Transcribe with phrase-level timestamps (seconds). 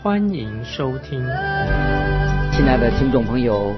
[0.00, 1.18] 欢迎收听。
[2.52, 3.74] 亲爱的听众朋友，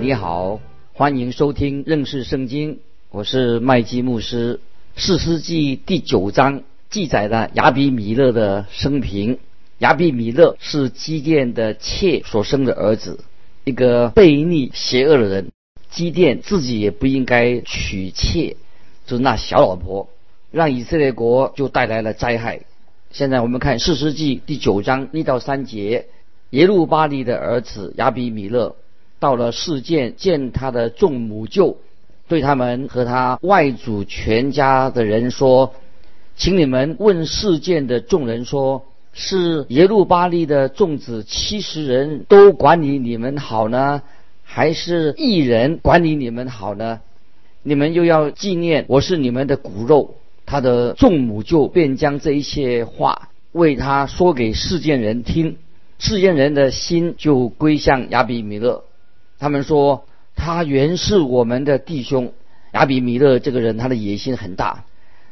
[0.00, 0.60] 你好，
[0.92, 2.78] 欢迎收听认识圣经，
[3.10, 4.60] 我是麦基牧师。
[4.94, 9.38] 四世纪第九章记载了亚比米勒的生平。
[9.78, 13.18] 亚比米勒是基甸的妾所生的儿子，
[13.64, 15.50] 一个悖逆邪恶的人。
[15.90, 18.56] 基甸自己也不应该娶妾，
[19.06, 20.08] 就是那小老婆，
[20.52, 22.60] 让以色列国就带来了灾害。
[23.14, 26.06] 现在我们看四世纪第九章一到三节，
[26.50, 28.74] 耶路巴利的儿子亚比米勒
[29.20, 31.76] 到了事件见他的众母舅。
[32.26, 35.74] 对他们和他外祖全家的人说
[36.34, 44.02] ：“请你们问事件的众人说，是耶路巴利的众子七十人都管理你们好呢，
[44.42, 46.98] 还是一人管理你们好呢？
[47.62, 55.56] 你们又要纪念我是你们的骨肉。”他的众母就便将这一些话为他说给事件人听，
[55.98, 58.84] 事件人的心就归向亚比米勒。
[59.38, 60.06] 他们说。
[60.36, 62.32] 他原是我们的弟兄
[62.72, 64.84] 亚比米勒这个人，他的野心很大。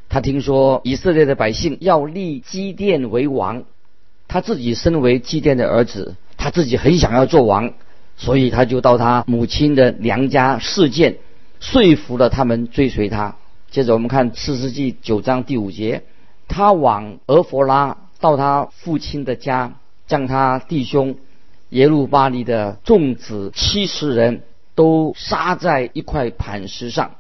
[0.09, 3.65] 他听说以色列的百姓要立基甸为王，
[4.29, 7.75] 他自己身为基甸的儿子，他自己很想要做王，
[8.17, 11.17] 所以他就到他母亲的娘家事件，
[11.59, 13.35] 说服了他们追随他。
[13.73, 16.05] 接着我们看四世纪九章第五节，
[16.47, 21.17] 他往俄弗拉到他父亲的家，将他弟兄
[21.71, 24.43] 耶路巴利的众子七十人。
[24.75, 27.17] 都杀在一块磐石上，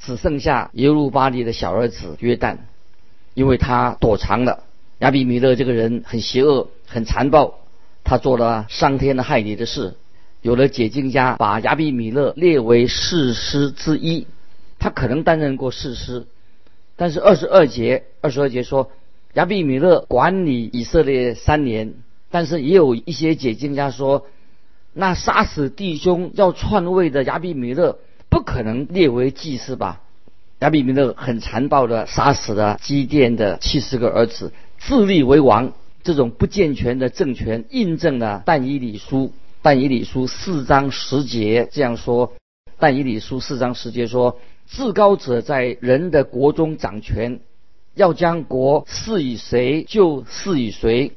[0.00, 2.56] 只剩下耶路巴利的小儿子约旦，
[3.34, 4.64] 因为他躲藏了。
[5.00, 7.58] 亚比米勒这个人很邪恶、很残暴，
[8.04, 9.98] 他做了伤天害理的事。
[10.40, 14.26] 有了解经家把亚比米勒列为士师之一，
[14.84, 16.26] 他可能担任过士师。
[16.94, 18.90] 但是二十二节，二十二节说
[19.32, 21.94] 亚比米勒管理以色列三年，
[22.30, 24.26] 但是也有一些解经家说。
[24.92, 30.02] 那杀死弟兄要篡位的亚比米勒不可能列为祭司吧？
[30.58, 35.72] 亚比米勒很残暴的杀死了基甸的七十个儿子，自立为王。
[36.02, 42.34] 这种不健全的政权印证了但以理书但以理书四章十节这样说：
[42.78, 44.38] 但以理书四章十节说，
[44.76, 47.38] 至高者在人的国中掌权，
[47.94, 51.12] 要将国赐予谁就赐予谁。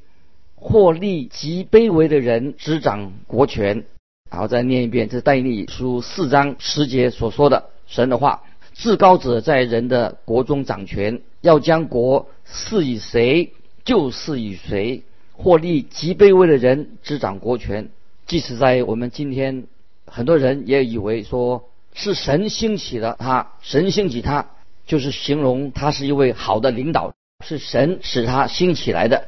[0.56, 3.86] 获利极卑微的人执掌国权，
[4.30, 8.44] 然后再念一遍，这是但以理书四章十节所说的神的话：
[8.76, 13.54] 至高者在人的国中掌权，要将国赐予谁
[13.84, 15.02] 就赐予谁；
[15.34, 17.90] 获利极卑微的人执掌国权。
[18.28, 19.64] 即使在我们今天，
[20.06, 21.64] 很多人也以为说
[21.98, 24.46] 是神兴起的他，神兴起他，
[24.86, 27.14] 就是形容他是一位好的领导，
[27.44, 29.26] 是神使他兴起来的。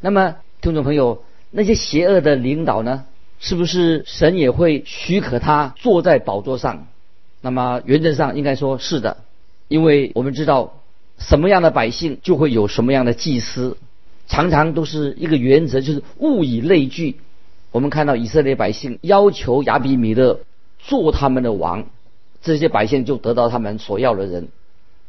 [0.00, 0.36] 那么。
[0.62, 3.04] 听众朋友，那些邪恶的领导呢？
[3.40, 6.86] 是不是神也会许可他坐在宝座上？
[7.40, 9.16] 那么原则上应该说是的，
[9.66, 10.78] 因为我们知道
[11.18, 13.76] 什么样的百姓就会有什么样的祭司，
[14.28, 17.16] 常常都是一个原则，就是物以类聚。
[17.72, 20.38] 我们看到以色列百姓要求亚比米勒
[20.78, 21.86] 做他们的王，
[22.42, 24.48] 这些百姓就得到他们所要的人。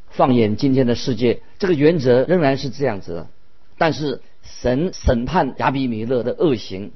[0.10, 3.28] 放眼今天的世界，这个原则仍然是这样子，
[3.78, 4.22] 但是。
[4.46, 6.92] 神审判亚比米勒的恶行，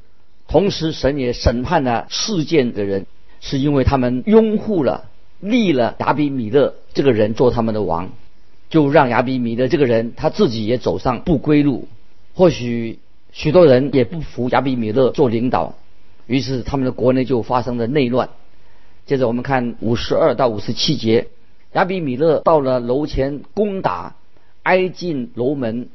[0.50, 3.06] 同时神也审判了事件的人，
[3.40, 5.06] 是因为他们拥护了、
[5.40, 8.10] 立了亚比米勒这个人做他们的王，
[8.70, 11.88] 就让亚比米勒这个人他自己也走上不归路。
[12.34, 13.00] 或许
[13.32, 15.76] 许多人也不服亚比米勒做领导，
[16.26, 18.30] 于是他们的国内就发生了内乱。
[19.08, 21.30] 接着我们看五十二到五十七节，
[21.72, 24.16] 亚比米勒到了楼前攻打，
[24.64, 25.90] 挨进楼门。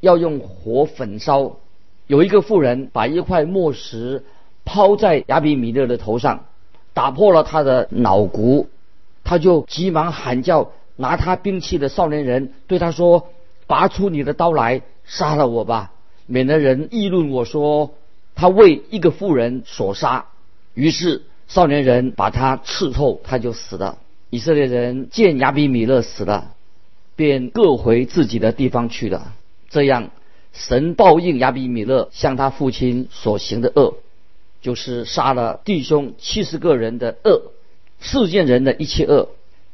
[0.00, 1.58] 要用火焚烧，
[2.08, 4.24] 有一个妇人把一块墨石
[4.64, 6.44] 抛在亚比米勒的头上，
[6.92, 8.68] 打破了他的脑骨，
[9.22, 13.28] 他就急忙喊叫拿他兵器的少年人对他说
[13.68, 15.92] ：“拔出你的刀来，杀了我吧，
[16.26, 17.92] 免得人议论我说
[18.34, 20.26] 他为一个妇人所杀。”
[20.74, 21.22] 于是
[21.52, 23.98] 少年人把他刺透，他就死了。
[24.30, 26.54] 以色列人见亚比米勒死了，
[27.14, 29.34] 便各回自己的地方去了。
[29.68, 30.08] 这样，
[30.54, 33.96] 神报应亚比米勒向他父亲所行的恶。
[34.62, 37.52] 就是杀了弟兄七十个人的恶，
[38.00, 39.28] 世件人的一切恶，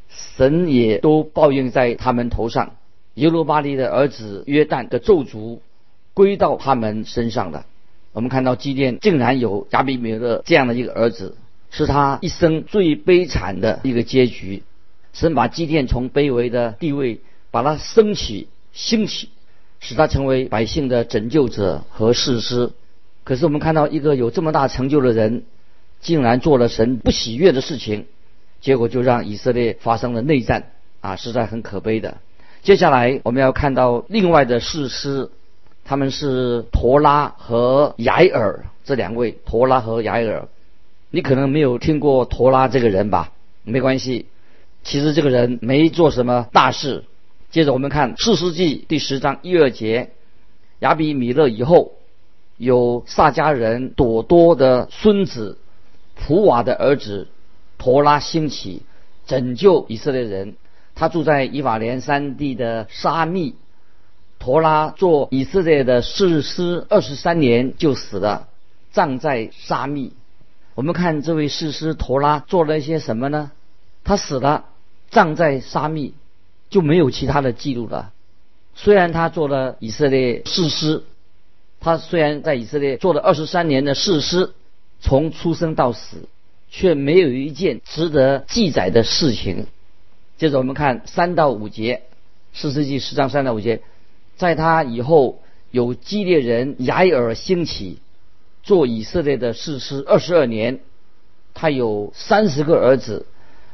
[0.08, 2.74] 神也都报应在他们头上。
[3.14, 5.60] 耶路巴利的儿子约旦的咒诅
[6.12, 7.66] 归到他们身上了。
[8.12, 11.36] 我们看到基甸竟然有亚比米勒这样的一个儿子，
[11.70, 14.62] 是他一生最悲惨的一个结局。
[15.12, 17.20] 神把基甸从卑微的地位
[17.50, 19.30] 把他升起、兴起，
[19.80, 22.70] 使他成为百姓的拯救者和士师。
[23.24, 25.42] 可是我们看到一个有这么大成就的人，
[26.00, 28.06] 竟然做了神不喜悦的事情，
[28.60, 32.18] 结果就让以色列发生了内战啊，实在很可悲的。
[32.62, 35.30] 接下来我们要看到另外的士师，
[35.84, 39.38] 他们是陀拉和雅尔这两位。
[39.44, 40.48] 陀拉和雅尔，
[41.10, 43.32] 你可能没有听过陀拉这个人吧？
[43.64, 44.26] 没关系，
[44.82, 47.04] 其实这个人没做什么大事。
[47.50, 50.10] 接着我们看四世纪第十章一二节，
[50.80, 51.92] 亚比米勒以后，
[52.58, 55.58] 有撒迦人朵多的孙子
[56.14, 57.28] 普瓦的儿子
[57.78, 58.82] 陀拉兴起，
[59.26, 60.56] 拯救以色列人。
[60.94, 63.54] 他住在以法莲山地的沙密，
[64.38, 68.48] 陀拉做以色列的士师二十三年就死了，
[68.90, 70.12] 葬在沙密。
[70.78, 73.50] 我们看这位士师陀拉做了一些什么呢？
[74.04, 74.66] 他死了，
[75.10, 76.14] 葬在沙密，
[76.70, 78.12] 就没有其他的记录了。
[78.76, 81.02] 虽然他做了以色列士师，
[81.80, 84.52] 他虽然在以色列做了二十三年的士师，
[85.00, 86.28] 从出生到死，
[86.70, 89.66] 却没有一件值得记载的事情。
[90.36, 92.02] 接着我们看三到五节，
[92.54, 93.82] 四世纪十章三到五节，
[94.36, 95.42] 在他以后
[95.72, 97.98] 有基列人雅尔兴起，
[98.68, 100.80] 做以色列的士师二十二年，
[101.54, 103.24] 他有三十个儿子，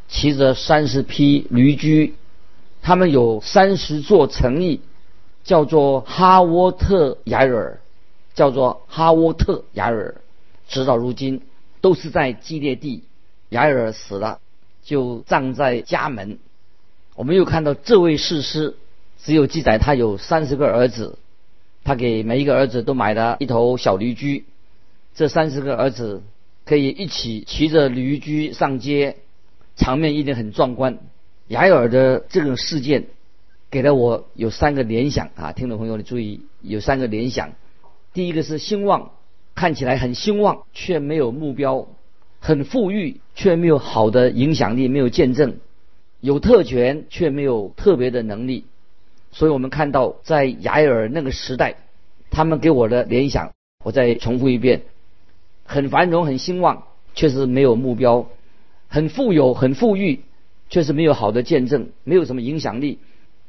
[0.06, 2.14] 骑着三十匹驴驹，
[2.80, 4.80] 他们有三十座城邑，
[5.42, 7.80] 叫做哈沃特雅尔，
[8.34, 10.14] 叫做哈沃特雅尔，
[10.68, 11.42] 直到如今
[11.80, 13.02] 都是在基列地。
[13.48, 14.38] 雅尔死了，
[14.84, 16.38] 就葬在家门。
[17.16, 18.76] 我们又看到这位士师，
[19.20, 21.18] 只有记载他有三十个儿子，
[21.82, 24.44] 他给每一个儿子都买了一头小驴驹，
[25.14, 26.22] 这三十个儿子
[26.64, 29.16] 可以一起骑着驴驹上街，
[29.76, 30.98] 场面一定很壮观。
[31.46, 33.04] 雅尔的这个事件，
[33.70, 37.52] 给了我有三个联想啊，听众朋友你注意，有三个联想。
[38.12, 39.12] 第一个是兴旺，
[39.54, 41.86] 看起来很兴旺，却没有目标；
[42.40, 45.58] 很富裕，却没有好的影响力，没有见证。
[46.20, 48.64] 有特权却没有特别的能力，
[49.30, 51.76] 所以我们看到在雅尔那个时代，
[52.30, 53.52] 他们给我的联想，
[53.84, 54.82] 我再重复一遍：
[55.64, 56.84] 很繁荣、很兴旺，
[57.14, 58.26] 确实没有目标；
[58.88, 60.20] 很富有、很富裕，
[60.70, 62.98] 确实没有好的见证，没有什么影响力；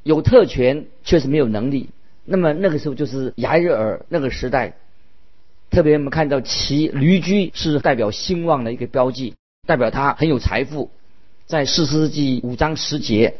[0.03, 1.89] 有特权，确实没有能力。
[2.23, 4.73] 那么那个时候就是雅尔那个时代，
[5.69, 9.35] 特别我们看到骑驴驹是代表兴旺的一个标记，
[9.67, 10.89] 代表他很有财富。
[11.45, 13.35] 在四世纪五章十节，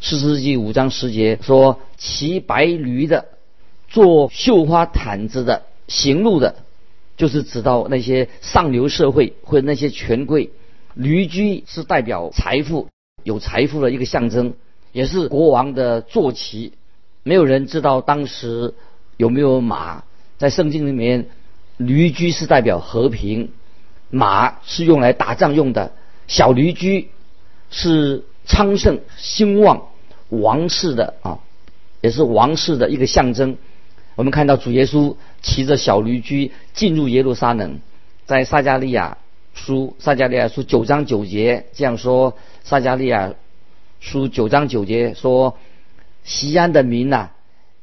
[0.00, 3.26] 四世纪五章十节说，骑白驴的，
[3.86, 6.56] 做绣花毯子的，行路的，
[7.16, 10.50] 就是指到那些上流社会或者那些权贵。
[10.94, 12.88] 驴驹是代表财富，
[13.22, 14.54] 有财富的一个象征，
[14.92, 16.72] 也是国王的坐骑。
[17.22, 18.74] 没有人知道当时
[19.16, 20.04] 有没有马。
[20.38, 21.26] 在圣经里面，
[21.76, 23.50] 驴驹是代表和平，
[24.10, 25.92] 马是用来打仗用的，
[26.26, 27.10] 小驴驹。
[27.70, 29.88] 是昌盛兴旺
[30.28, 31.40] 王室的啊，
[32.02, 33.56] 也是王室的一个象征。
[34.16, 37.80] 我们看到主耶稣骑着小驴驹进入耶路撒冷，
[38.26, 39.18] 在撒加利亚
[39.54, 43.34] 书撒加利亚书九章九节这样说：撒加利亚
[44.00, 45.56] 书九章九节说，
[46.24, 47.30] 西安的民呐，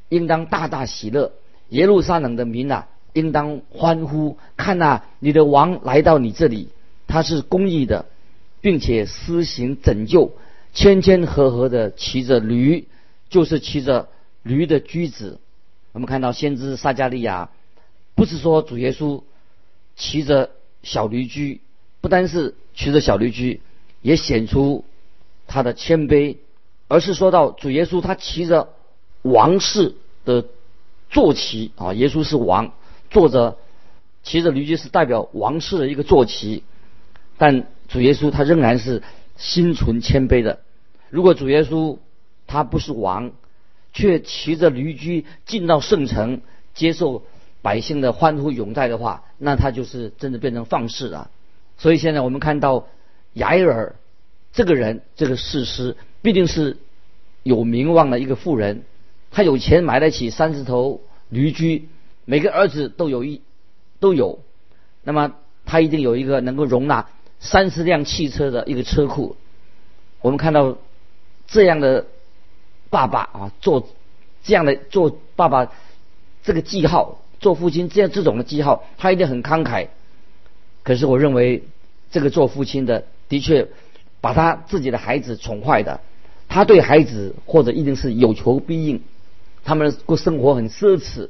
[0.10, 1.32] 应当大大喜乐；
[1.70, 4.38] 耶路撒冷的民呐，应当欢呼。
[4.56, 6.70] 看呐，你的王来到你这里，
[7.08, 8.06] 他是公义的。
[8.64, 10.34] 并且施行拯救，
[10.72, 12.88] 谦谦和和的骑着驴，
[13.28, 14.08] 就是骑着
[14.44, 15.40] 驴的驹子。
[15.92, 17.50] 我们看到先知撒加利亚，
[18.16, 19.24] 不是说主耶稣
[19.96, 20.52] 骑着
[20.84, 21.62] 小驴驹，
[22.02, 23.62] 不单是骑着小驴驹，
[24.02, 24.86] 也显出
[25.48, 26.38] 他的谦卑，
[26.88, 28.70] 而是说到主耶稣他骑着
[29.22, 29.96] 王室
[30.26, 30.46] 的
[31.10, 32.74] 坐骑啊，耶稣是王，
[33.10, 33.58] 坐着
[34.24, 36.64] 骑着驴驹是代表王室的一个坐骑，
[37.38, 37.68] 但。
[37.92, 39.04] 主耶稣他仍然是
[39.36, 40.62] 心存谦卑的。
[41.10, 41.98] 如果主耶稣
[42.48, 43.34] 他不是王，
[43.94, 46.42] 却骑着驴驹进到圣城，
[46.74, 47.24] 接受
[47.62, 51.30] 百姓的欢呼拥戴的话，那他就是真的变成放肆了。
[51.78, 52.88] 所以现在我们看到
[53.34, 53.96] 雅尔
[54.54, 56.78] 这个人，这个士师必定是
[57.44, 58.84] 有名望的一个富人，
[59.32, 61.90] 他有钱买得起三十头驴驹，
[62.26, 63.42] 每个儿子都有一
[64.00, 64.40] 都有。
[65.04, 65.36] 那么。
[65.64, 67.08] 他一定有一个能够容纳
[67.40, 69.38] 三十辆汽车的一个车库。
[70.20, 70.76] 我们看到
[71.48, 72.08] 这样的
[72.92, 73.90] 爸爸啊，做
[74.44, 75.72] 这样的做爸爸
[76.44, 79.88] 这个记号，做父亲这样这种的记号，他一定很慷慨。
[80.84, 81.64] 可是我认为
[82.12, 83.68] 这个做父亲的的确
[84.20, 86.02] 把他自己的孩子宠坏的，
[86.50, 89.02] 他对孩子或者一定是有求必应，
[89.64, 91.30] 他们过生活很奢侈，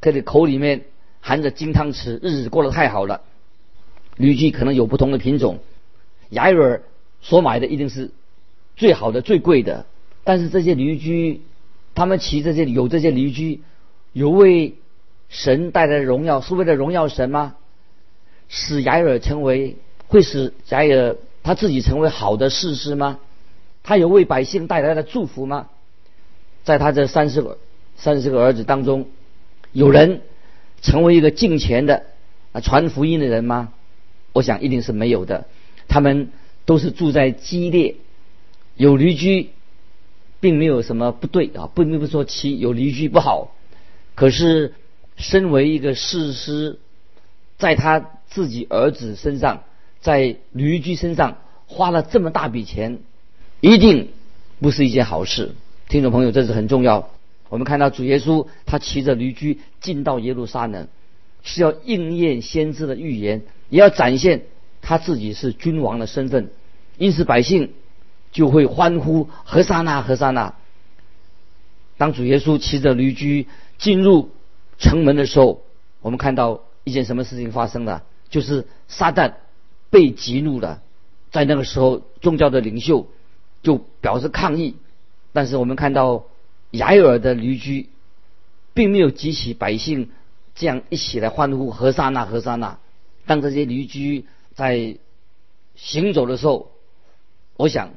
[0.00, 0.84] 可是口里面
[1.20, 3.22] 含着金汤匙，日子过得太好了。
[4.16, 5.60] 驴驹可能有不同的品种，
[6.28, 6.82] 雅尔
[7.22, 8.10] 所买的一定是
[8.76, 9.86] 最好的、最贵的。
[10.28, 11.40] 但是这些驴驹，
[11.94, 13.62] 他们骑这些有这些驴驹，
[14.12, 14.74] 有为
[15.30, 17.54] 神带来荣耀，是为了荣耀神吗？
[18.46, 23.18] 使雅尔成为会使雅尔他自己成为好的士师吗？
[23.82, 25.70] 他有为百姓带来的祝福吗？
[26.62, 27.56] 在他这三十个
[27.96, 29.06] 三十个儿子当中，
[29.72, 30.20] 有人
[30.82, 32.04] 成为一个敬虔的
[32.52, 33.72] 啊传福音的人吗？
[34.34, 35.46] 我想一定是没有的。
[35.88, 36.28] 他们
[36.66, 37.94] 都是住在激烈，
[38.76, 39.52] 有驴驹，
[40.40, 43.54] 并没有什么不对啊，不并不说其有驴驹不好。
[44.14, 44.74] 可是
[45.16, 46.78] 身为一个士师，
[47.56, 49.64] 在他自己儿子身上，
[50.00, 52.98] 在驴驹身上花了这么大笔钱，
[53.60, 54.10] 一定
[54.60, 55.54] 不是一件好事。
[55.88, 57.10] 听众朋友，这是很重要。
[57.48, 60.88] 我们看到主耶稣他骑着驴驹进到耶路撒冷，
[61.42, 63.42] 是要应验先知的预言。
[63.70, 64.42] 也要展现
[64.82, 66.50] 他自己是君王的身份，
[66.96, 67.72] 因此百姓
[68.32, 70.54] 就会欢呼何塞纳何塞纳。
[71.96, 73.46] 当主耶稣骑着驴驹
[73.78, 74.30] 进入
[74.78, 75.62] 城门的时候，
[76.00, 78.04] 我们看到一件什么事情发生了？
[78.30, 79.34] 就是撒旦
[79.90, 80.80] 被激怒了。
[81.30, 83.08] 在那个时候，宗教的领袖
[83.62, 84.76] 就表示抗议，
[85.32, 86.24] 但是我们看到
[86.70, 87.88] 雅尔的驴驹
[88.74, 90.10] 并没有激起百姓
[90.54, 92.78] 这样一起来欢呼何沙那何沙那。
[93.26, 94.96] 当这些驴驹在
[95.74, 96.70] 行走的时候，
[97.56, 97.90] 我想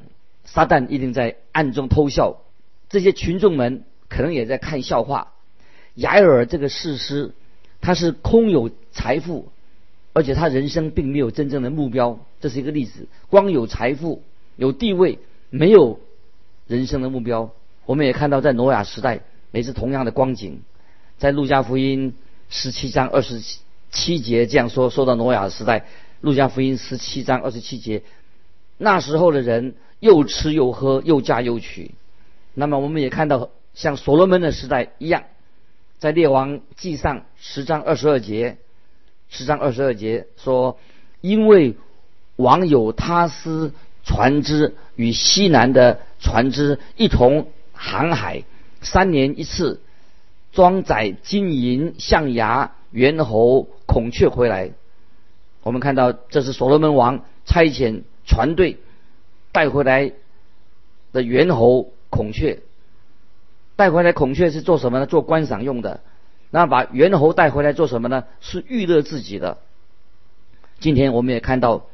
[0.52, 2.42] 撒旦一定在暗中偷笑。
[2.90, 5.32] 这些群众们可能也在看笑话。
[5.94, 7.32] 雅尔这个士师，
[7.80, 9.48] 他是空有财富，
[10.12, 13.08] 而且他人生并没有真正的目标，这是一个例子。
[13.30, 14.22] 光有财富、
[14.56, 15.18] 有地位，
[15.48, 16.00] 没有
[16.66, 17.50] 人生的目标。
[17.86, 19.20] 我们也看到在挪亚时代
[19.52, 20.60] 也是同样的光景，
[21.16, 22.14] 在路加福音
[22.50, 23.40] 十七章二十
[23.90, 24.20] 七。
[24.20, 25.86] 节这样说，说到挪亚时代，
[26.20, 28.02] 路加福音十七章二十七节，
[28.78, 31.92] 那时候的人又吃又喝，又嫁又娶。
[32.54, 35.24] 那么我们也看到，像所罗门的时代一样，
[35.98, 38.58] 在列王记上十章二十二节，
[39.28, 40.78] 十章二十二节说，
[41.20, 41.76] 因为
[42.36, 43.72] 王有他斯
[44.04, 48.44] 船只与西南的船只一同航海，
[48.80, 49.80] 三年一次，
[50.52, 52.72] 装载金银象牙。
[52.92, 54.72] 猿猴、孔雀回来，
[55.62, 58.78] 我们看到这是所罗门王差遣船队
[59.52, 60.12] 带回来
[61.12, 62.60] 的猿猴、孔雀。
[63.76, 65.06] 带回来孔雀是做什么呢？
[65.06, 66.00] 做观赏用的。
[66.50, 68.24] 那把猿猴带回来做什么呢？
[68.40, 69.58] 是娱乐自己的。
[70.78, 71.86] 今天我们也看到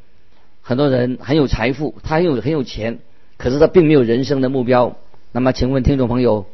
[0.61, 2.99] 很多人很有财富，他很有很有钱，
[3.37, 4.97] 可是他并没有人生的目标。
[5.31, 6.47] 那么，请问听众朋友，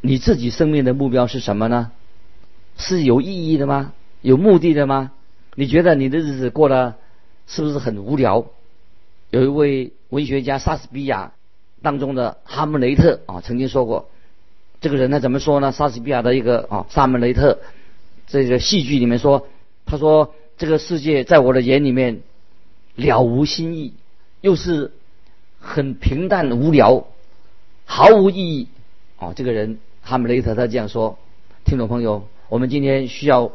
[0.00, 1.92] 你自己生命的目标是什么呢？
[2.78, 3.92] 是有意义的吗？
[4.22, 5.12] 有目的的吗？
[5.54, 6.94] 你觉得你的日子过得
[7.46, 8.46] 是不是很无聊？
[9.32, 11.32] 有一位文学家莎士比亚
[11.80, 14.10] 当中的哈姆雷特啊，曾经说过，
[14.82, 15.72] 这个人呢怎么说呢？
[15.72, 17.58] 莎士比亚的一个啊，萨姆雷特
[18.26, 19.48] 这个戏剧里面说，
[19.86, 22.20] 他说这个世界在我的眼里面
[22.94, 23.94] 了无新意，
[24.42, 24.92] 又是
[25.58, 27.06] 很平淡无聊，
[27.86, 28.68] 毫无意义
[29.16, 29.32] 啊。
[29.34, 31.18] 这个人哈姆雷特他这样说，
[31.64, 32.28] 听众朋友。
[32.50, 33.52] 我们今天需要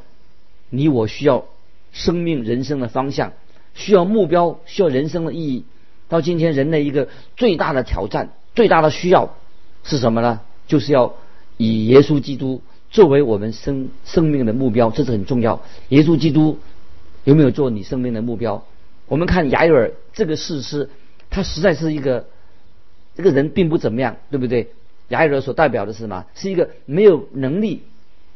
[0.72, 1.46] 你我需要
[1.92, 3.34] 生命人生的方向，
[3.78, 5.64] 需要目标，需要人生的意义。
[6.10, 9.36] 到今天，人类一个最大的挑战、最大的需要
[9.84, 10.42] 是什么呢？
[10.68, 11.14] 就是要
[11.58, 15.62] 以耶稣基督作为我们生生命的目标，这是很重要。
[15.90, 16.58] 耶稣基督
[17.24, 18.66] 有没有做你生命的目标？
[19.08, 20.90] 我们看雅尔这个事实，
[21.30, 22.26] 他实在是一个
[23.16, 24.72] 这个人并不怎么样，对不对？
[25.10, 26.26] 雅尔所代表的是什么？
[26.36, 27.84] 是一个没有能力。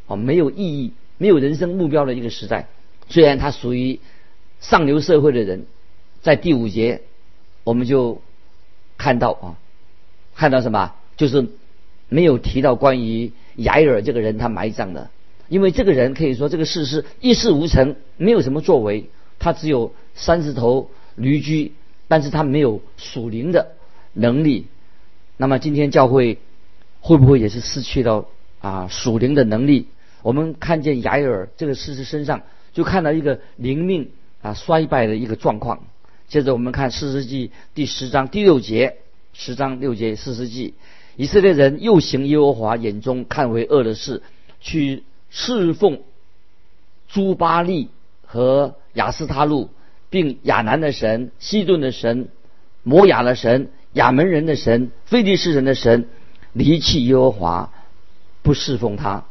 [0.08, 2.68] 哦，没有意义、没有人生目标的一个时代。
[3.08, 4.02] 虽然他属于
[4.62, 5.66] 上流社会的人，
[6.22, 7.02] 在第五节
[7.66, 8.22] 我们就
[8.98, 9.60] 看到啊，
[10.36, 10.94] 看到什么？
[11.18, 11.48] 就是
[12.08, 15.10] 没有提到关于雅尔这个人他埋葬的，
[15.50, 21.74] 因为这个人可以说这个事是一事无成，没有什么作为，他只有三十头驴驹，
[22.08, 23.74] 但是他没有属灵的
[24.14, 24.68] 能力。
[25.38, 26.38] 那么今天教会
[27.02, 28.28] 会不会也是失去了
[28.60, 29.88] 啊属灵的能力？
[30.22, 32.42] 我们看见雅尔这个事实身上，
[32.74, 34.12] 就看到一个灵命
[34.42, 35.84] 啊衰败的一个状况。
[36.28, 38.98] 接着我们看四世纪第十章第六节，
[39.34, 40.74] 十章六节四世纪，
[41.16, 44.24] 以色列人又行耶和华眼中看为恶的事，
[44.62, 46.02] 去侍奉
[47.10, 47.90] 朱巴利
[48.26, 49.70] 和亚斯他路，
[50.10, 52.30] 并亚南的神、西顿的神、
[52.84, 56.08] 摩亚的神、亚门人的神、非利士人的神，
[56.54, 57.74] 离弃耶和华，
[58.42, 59.26] 不侍奉他。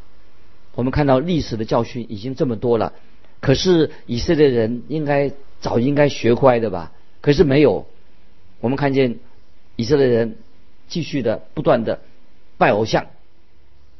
[0.75, 2.93] 我们看到历史的教训已经这么多了，
[3.41, 6.93] 可是以色列人应该早应该学乖的吧？
[7.21, 7.87] 可是没有。
[8.61, 9.17] 我们看见
[9.77, 10.37] 以色列人
[10.89, 12.01] 继续的不断的
[12.59, 13.07] 拜偶像，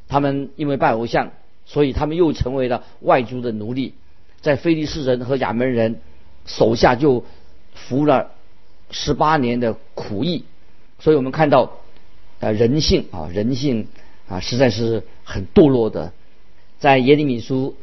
[0.07, 1.31] 他们因为拜偶像，
[1.65, 3.95] 所以他们又成为了外族的奴隶，
[4.41, 5.99] 在非利士人和亚门人
[6.45, 7.25] 手下就
[7.73, 8.31] 服了
[8.91, 10.45] 十八年的苦役。
[10.99, 11.79] 所以我们看到，
[12.39, 13.87] 呃，人性啊，人性
[14.27, 16.13] 啊，实在是很堕落的。
[16.79, 17.75] 在耶利米书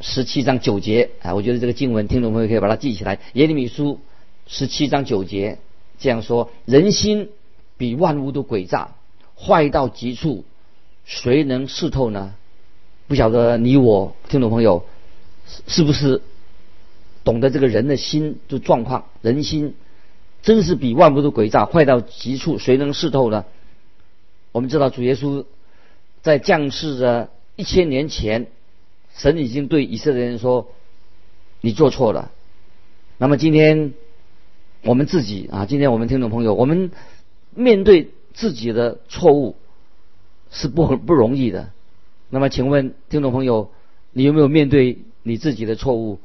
[0.00, 3.18] 十七章九节啊，我觉得这个经文听众朋友可以把它记起来。
[3.34, 4.00] 耶利米书
[4.46, 5.58] 十七章九节
[5.98, 7.28] 这样说：人心
[7.76, 8.94] 比万物都诡诈，
[9.36, 10.44] 坏到极处，
[11.04, 12.34] 谁能视透呢？
[13.08, 14.84] 不晓得你我听众朋友
[15.46, 16.22] 是是不是
[17.22, 19.04] 懂得这个人的心的状况？
[19.20, 19.74] 人心
[20.42, 23.44] 真是比万物都诡诈，坏到极处，谁能视透呢？
[24.52, 25.44] 我们知道主耶稣
[26.22, 27.30] 在降世的。
[27.56, 28.46] 一千年前，
[29.20, 30.68] 神已经对以色列人说
[31.60, 32.32] ：“你做错了。”
[33.18, 33.92] 那么今天
[34.82, 36.90] 我们自己啊，今天我们听众朋友，我们
[37.54, 39.56] 面对自己的错误
[40.50, 41.68] 是不很不容易的。
[42.30, 43.70] 那么请问听众朋友，
[44.14, 46.18] 你有没有面对你自己的错误？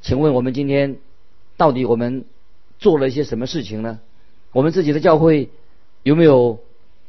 [0.00, 0.98] 请问我们今天
[1.56, 2.26] 到底我们
[2.78, 3.98] 做了一些什么事情呢？
[4.52, 5.48] 我们自己的教会
[6.04, 6.60] 有没有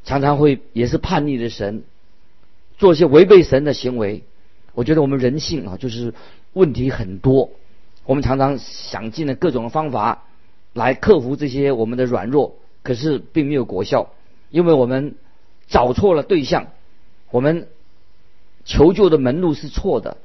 [0.03, 1.83] 常常会也是叛逆的神？
[2.79, 4.23] 做一些违背神的行为，
[4.77, 6.13] 我觉得我们人性啊，就是
[6.53, 7.49] 问题很多。
[8.05, 10.25] 我们常常想尽了各种方法
[10.73, 14.11] 来克服这些我们的软弱，可是并没有果效，
[14.51, 15.15] 因为我们
[15.67, 16.67] 找错了对象，
[17.31, 17.69] 我们
[18.65, 20.17] 求救的门路是错的。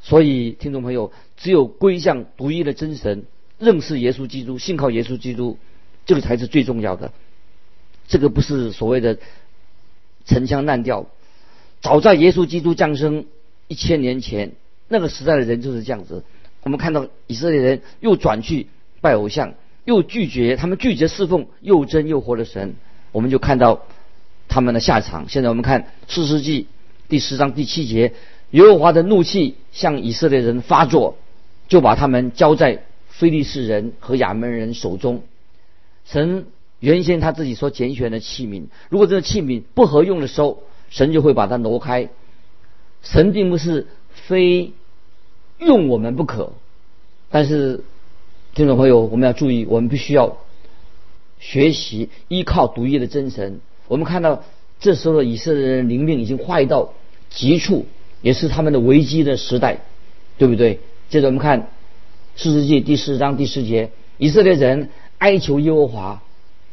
[0.00, 3.24] 所以，听众朋友，只有归向独一的真神，
[3.58, 5.58] 认识耶稣基督，信靠耶稣基督，
[6.04, 7.10] 这个才是最重要的。
[8.06, 9.18] 这个不是所谓的
[10.24, 11.06] 陈腔滥调。
[11.80, 13.26] 早在耶稣基督降生
[13.68, 14.52] 一千年前，
[14.88, 16.24] 那个时代的人就是这样子。
[16.62, 18.66] 我们看到以色列人又转去
[19.00, 22.74] 拜偶像，又拒绝他们拒绝侍奉又真又活的神，
[23.12, 23.82] 我们就看到
[24.48, 25.28] 他们的下场。
[25.28, 26.66] 现在我们看四世纪
[27.08, 28.12] 第十章第七节，
[28.50, 31.16] 耶和华的怒气向以色列人发作，
[31.68, 35.22] 就把他们交在非利士人和亚门人手中。
[36.04, 36.46] 神
[36.78, 42.08] 原先他自己所拣选的器皿，如果这个器皿不合用的时候，神就会把它挪开。
[43.08, 44.72] 神并不是非
[45.58, 46.52] 用我们不可，
[47.30, 47.84] 但是
[48.54, 50.38] 听众朋友，我们要注意，我们必须要
[51.38, 53.60] 学习依靠独一的真神。
[53.86, 54.42] 我们看到
[54.80, 56.94] 这时候的以色列人灵命已经坏到
[57.30, 57.86] 极处，
[58.22, 59.82] 也是他们的危机的时代，
[60.36, 60.80] 对不对？
[61.08, 61.68] 接着我们看
[62.34, 66.22] 四世纪第四章第十节，以色列人哀求耶和华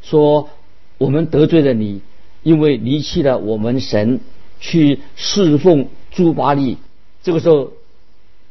[0.01, 0.49] 说
[0.97, 2.01] ：“我们得罪了你。”
[2.41, 4.19] 因为离弃了我们神，
[4.59, 6.77] 去侍奉朱巴利，
[7.21, 7.71] 这个时候，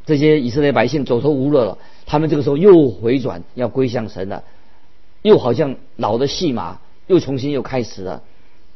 [0.05, 1.79] 这些以色列百姓走投无路了。
[2.05, 4.45] 他们这个时候又回转，要归向神了，
[5.23, 8.23] 又好像老的戏码，又重新又开始了。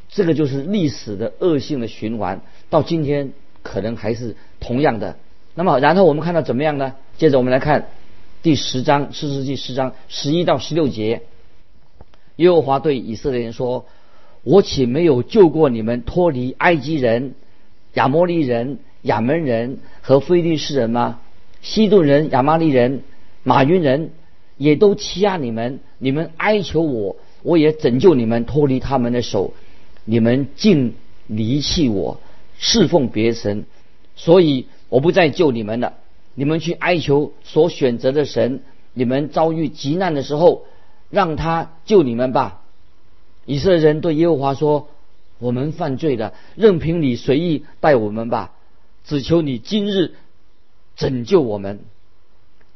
[0.09, 5.17] 这个就是历史的恶性的循环，到今天可能还是同样的。
[5.55, 6.95] 那么，然后我们看到怎么样呢？
[7.19, 7.89] 接着我们来看
[8.43, 11.23] 第十章，四世纪十章十一到十六节，
[12.37, 13.85] 耶和华对以色列人说。
[14.49, 17.35] 我岂没有救过你们脱离埃及人、
[17.97, 21.19] 亚摩利人、亚门人和非利士人吗？
[21.63, 23.03] 西顿人、亚玛利人、
[23.43, 24.11] 马云人
[24.59, 29.55] 也都欺压你们，你们哀求我，我也拯救你们脱离他们的手。
[30.05, 30.95] 你们竟
[31.27, 32.21] 离弃我，
[32.59, 33.65] 侍奉别神，
[34.15, 35.95] 所以我不再救你们了。
[36.35, 38.61] 你们去哀求所选择的神，
[38.93, 40.67] 你们遭遇急难的时候，
[41.09, 42.61] 让他救你们吧。
[43.47, 44.89] 以色列人对耶和华说
[45.39, 48.53] ：“我们犯罪的，任凭你随意待我们吧，
[49.05, 50.15] 只求你今日
[50.97, 51.81] 拯救我们。”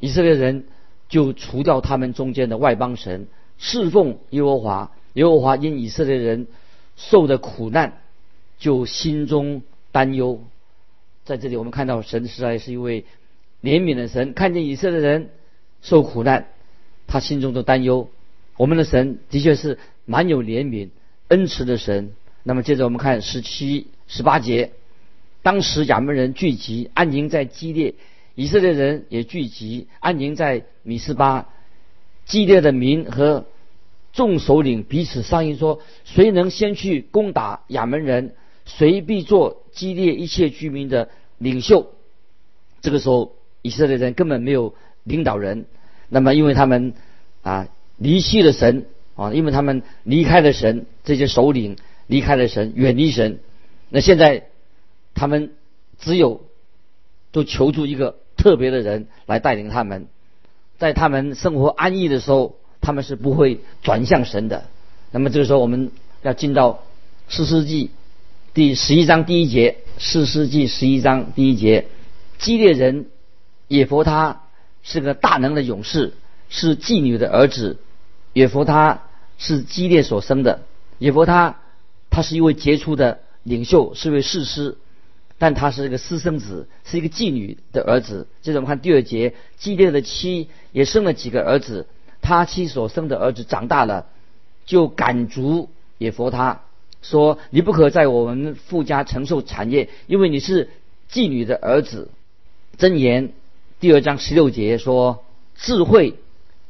[0.01, 0.65] 以色列人
[1.09, 3.27] 就除掉他们中间的外邦神，
[3.59, 4.93] 侍奉耶和华。
[5.15, 6.47] 耶和华因以色列人
[6.97, 7.99] 受的苦难，
[8.59, 10.43] 就心中担忧。
[11.25, 13.05] 在这里，我们看到神实在是一位
[13.63, 15.31] 怜悯的神，看见以色列人
[15.83, 16.47] 受苦难，
[17.07, 18.09] 他心中的担忧。
[18.57, 19.79] 我们的神的确是。
[20.07, 20.89] 蛮有怜悯、
[21.29, 22.15] 恩慈的神。
[22.43, 24.73] 那么接着我们看十七、十八节，
[25.43, 27.95] 当时亚门人聚集，安营在基列
[28.35, 31.49] 以色列人也聚集安营在米斯巴。
[32.25, 33.45] 激烈的民和
[34.13, 41.93] 众首领彼此商议说：谁能先去攻打亚门人，谁必做激烈一切居民的领袖。
[42.83, 45.67] 这个时候，以色列人根本没有领导人。
[46.09, 46.95] 那么，因为他们
[47.43, 51.77] 啊离弃了神啊，因为他们离开了神，这些首领
[52.11, 53.39] 离开了神，远离神。
[53.89, 54.49] 那现在
[55.15, 55.53] 他们
[55.99, 56.43] 只有
[57.31, 60.07] 都求助一个特别的人来带领他们，
[60.79, 64.65] 在他们生活安逸的时候，他们是不会转向神的。
[65.13, 65.93] 那么这个时候，我们
[66.23, 66.83] 要进到
[67.29, 67.91] 四世纪
[68.55, 71.87] 第十一章第一节，四世纪十一章第一节。
[72.39, 73.07] 激烈人
[73.69, 74.43] 也佛他
[74.83, 76.15] 是个大能的勇士，
[76.49, 77.79] 是妓女的儿子。
[78.33, 79.03] 也佛他
[79.39, 80.63] 是激烈所生的。
[80.99, 81.61] 也佛他
[82.11, 84.77] 他是一位杰出的领袖，是位士师，
[85.39, 88.27] 但他是一个私生子，是一个妓女的儿子。
[88.43, 91.87] 接着我们看第二节，基列的妻也生了几个儿子，
[92.21, 94.07] 他妻所生的儿子长大了，
[94.67, 96.63] 就赶逐也佛他，
[97.01, 100.69] 说你不可在我们富家承受产业，因为你是
[101.11, 102.11] 妓女的儿子。
[102.79, 103.33] 箴言
[103.79, 105.25] 第二章十六节说
[105.57, 106.17] ：“智慧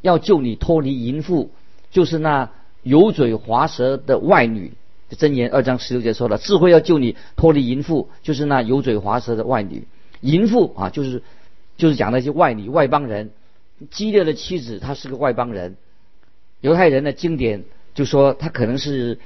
[0.01, 1.51] 要救你脱离淫妇，
[1.91, 2.51] 就是那
[2.83, 4.75] 油嘴滑舌的外女。”
[5.17, 9.87] 箴言二章十六节说了：“智慧要救你脱离淫妇，就是那油嘴滑舌的外女。
[10.21, 11.23] 淫妇啊，就是
[11.77, 13.31] 就是讲那些外女、外邦人。
[13.91, 15.77] 激烈的妻子，她是个外邦人。
[16.61, 19.19] 犹太人的经典就说他可能是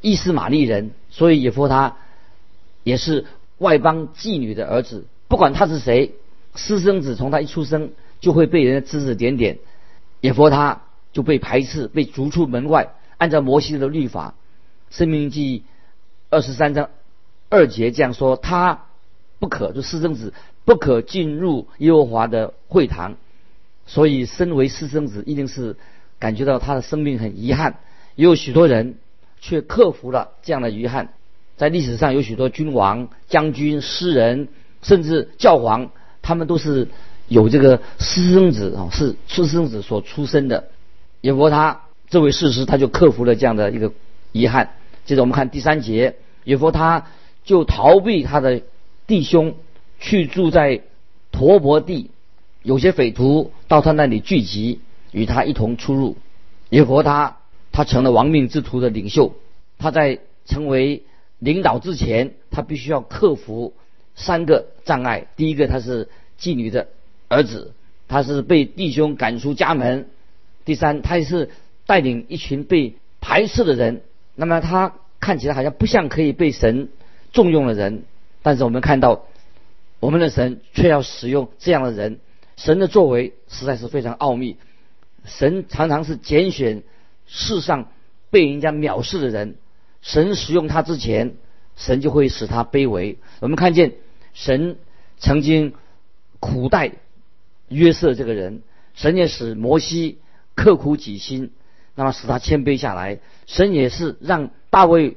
[0.00, 1.96] 伊斯玛利人，所以也说他
[2.82, 3.24] 也是
[3.58, 6.14] 外邦妓女的儿子。”不管他是谁，
[6.54, 9.58] 私生子从他一出生就会被人指指点点，
[10.20, 10.82] 也佛他
[11.12, 12.94] 就被排斥，被逐出门外。
[13.16, 14.34] 按照摩西的律法，
[14.94, 15.60] 《生命记》
[16.30, 16.90] 二十三章
[17.48, 18.84] 二节这样说：他
[19.38, 20.32] 不可，就私生子
[20.64, 23.16] 不可进入耶和华的会堂。
[23.86, 25.76] 所以，身为私生子，一定是
[26.18, 27.76] 感觉到他的生命很遗憾。
[28.14, 28.94] 也有许多人
[29.40, 31.12] 却克服了这样的遗憾。
[31.56, 34.48] 在历史上，有许多君王、将军、诗人。
[34.82, 36.88] 甚至教皇，他们都是
[37.26, 40.68] 有这个私生子啊，是私生子所出生的。
[41.22, 43.92] 也佛他这位士师，他就克服了这样的一个
[44.32, 44.72] 遗憾。
[45.04, 47.06] 接着我们看第三节，也佛他
[47.44, 48.62] 就逃避他的
[49.06, 49.56] 弟兄，
[50.00, 50.80] 去住在
[51.30, 52.10] 陀伯地。
[52.62, 54.80] 有些匪徒到他那里聚集，
[55.12, 56.16] 与他一同出入。
[56.70, 57.36] 也佛他
[57.72, 59.34] 他成了亡命之徒的领袖。
[59.78, 61.02] 他在成为
[61.38, 63.74] 领导之前，他必须要克服。
[64.14, 66.08] 三个障碍：第一个，他是
[66.40, 66.86] 妓女的
[67.28, 67.72] 儿子，
[68.08, 70.04] 他是被弟兄赶出家门；
[70.64, 71.50] 第三，他也是
[71.84, 74.02] 带领一群被排斥的人。
[74.34, 76.88] 那么他看起来好像不像可以被神
[77.32, 78.04] 重用的人，
[78.42, 79.24] 但是我们看到
[80.00, 82.18] 我们的神却要使用这样的人。
[82.56, 84.56] 神的作为实在是非常奥秘。
[85.24, 86.82] 神常常是拣选
[87.26, 87.88] 世上
[88.30, 89.56] 被人家藐视的人，
[90.02, 91.34] 神使用他之前，
[91.76, 93.18] 神就会使他卑微。
[93.40, 93.94] 我们看见。
[94.36, 94.78] 神
[95.16, 95.74] 曾经
[96.40, 96.90] 苦待
[97.68, 98.62] 约瑟这个人，
[98.94, 100.18] 神也使摩西
[100.56, 101.52] 刻苦己心，
[101.94, 103.20] 那么使他谦卑下来。
[103.46, 105.16] 神也是让大卫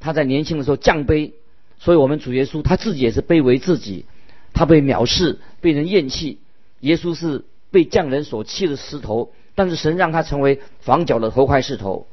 [0.00, 1.32] 他在年轻的时候降卑，
[1.78, 4.06] 所以我们主耶稣他自己也是卑微自己，
[4.52, 6.38] 他被藐视，被人厌弃。
[6.80, 12.06] 耶稣是被匠人所弃的石头，但是神让他成为房角的头块石头。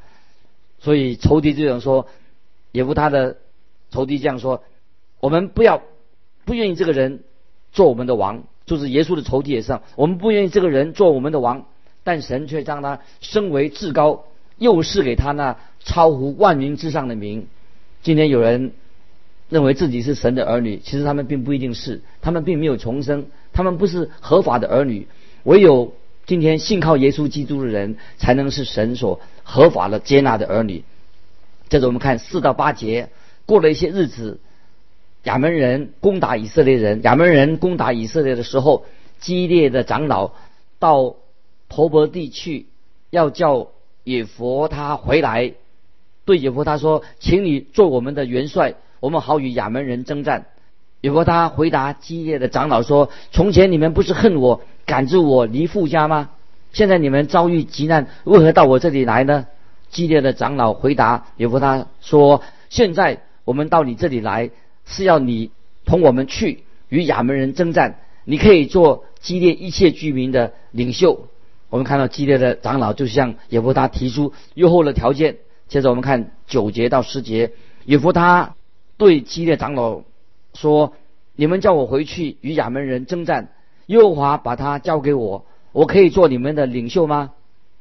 [0.80, 2.08] 所以仇敌这样说，
[2.72, 3.38] 也不他的
[3.91, 4.63] 仇敌这样说，
[5.20, 5.82] 我们不要。
[6.46, 7.24] 不愿意这个人
[7.72, 9.80] 做我们的王，就是耶稣的仇敌也是。
[9.96, 11.65] 我们不愿意这个人做我们的王，
[12.06, 14.26] 但神却将他升为至高，
[14.58, 17.48] 又赐给他那超乎万民之上的名。
[18.04, 18.72] 今天有人
[19.50, 25.08] 认为自己是神的儿女，其实他们并不一定是，他们并没有重生，他们不是合法的儿女。
[25.44, 25.94] 唯有
[26.28, 30.84] 今天信靠耶稣基督的人，才能是神所合法的接纳的儿女。
[31.70, 33.10] 接着我们看四到八节，
[33.48, 34.39] 过了一些日子。
[35.24, 37.02] 亚门人攻打以色列人。
[37.02, 38.86] 亚门人攻打以色列的时候，
[39.20, 40.34] 激烈的长老
[40.78, 41.15] 到
[41.67, 42.67] 婆伯地去，
[43.10, 43.67] 要叫
[44.04, 45.54] 野佛他回来。
[46.25, 50.45] 对野佛他说：“请你做我们的元帅，我们好与亚门人征战。”
[51.01, 56.30] 野佛他回答激烈的长老说：“从前你们不是恨我，赶着我离父家吗？
[56.73, 59.47] 现在你们遭遇急难，为何到我这里来呢？”
[59.89, 64.51] 激烈的长老回答野佛他说：“现在我们到你这里来。”
[64.88, 65.49] 是要你
[65.84, 71.28] 同我们去与亚门人征战，你可以做激烈一切居民的领袖。
[71.76, 75.40] 我们看到激烈的长老就向耶夫他提出优厚的条件。
[75.68, 77.52] 接着我们看九节到十节，
[77.84, 78.56] 耶夫他
[78.96, 80.04] 对激烈长老
[80.54, 80.94] 说
[81.36, 83.50] ：“你们叫我回去与亚门人征战，
[83.88, 87.32] 耶和华把他交给我，我可以做你们的领袖吗？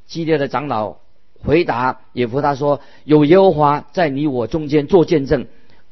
[0.08, 0.96] 基列的长老
[1.44, 5.46] 回答耶弗他说：“有耶和华在你我中间做见证，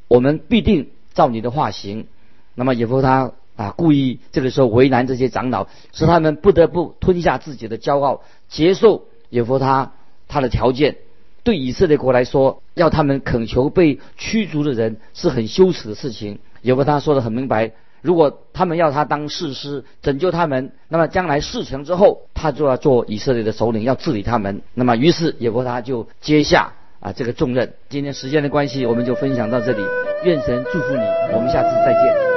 [0.09, 2.09] 我们必定照你的话行。”
[2.57, 3.31] 那么耶和他
[3.63, 9.93] 啊，故意这个时候为难这些长老，使他们不得不吞下自己的骄傲，接受耶和他
[10.27, 10.97] 他的条件。
[11.45, 16.41] 对以色列国来说，要他们恳求被驱逐的人是很羞耻的事情。
[16.63, 17.73] 耶和他说的很明白。
[18.01, 24.63] 如果他们要他当士师拯救他们，那么将来事成之后，他就要做以色列的首领，要治理他们。
[24.75, 27.75] 那么于是耶和他就接下啊这个重任。
[27.89, 29.85] 今天时间的关系，我们就分享到这里。
[30.25, 31.03] 愿神祝福你，
[31.35, 32.32] 我们下次再见。